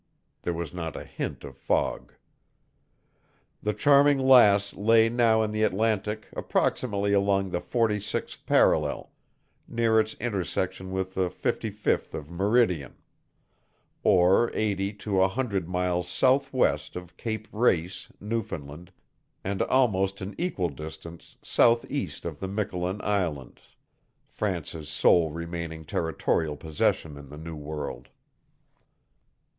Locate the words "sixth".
7.99-8.43